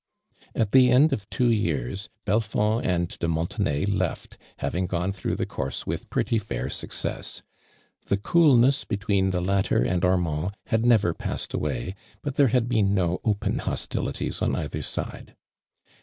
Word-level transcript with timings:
At 0.55 0.71
tlieend 0.71 1.11
of 1.11 1.29
two 1.29 1.51
years, 1.51 2.09
Belfond 2.25 2.83
and 2.87 3.07
de 3.19 3.27
Montenay 3.27 3.85
left, 3.85 4.35
having 4.57 4.87
gone 4.87 5.11
through 5.11 5.35
the 5.35 5.45
course 5.45 5.85
with 5.85 6.09
pretty 6.09 6.39
fair 6.39 6.71
success. 6.71 7.43
'Die 8.07 8.15
cool 8.23 8.57
ness 8.57 8.83
between 8.83 9.29
the 9.29 9.41
latter 9.41 9.81
aiid 9.81 9.99
Armnnd 10.01 10.53
had 10.65 10.87
never 10.87 11.13
passed 11.13 11.53
away, 11.53 11.93
but 12.23 12.33
theie 12.33 12.49
had 12.49 12.67
been 12.67 12.95
no 12.95 13.19
open 13.23 13.59
hostilities 13.59 14.41
on 14.41 14.55
either 14.55 14.81
side. 14.81 15.35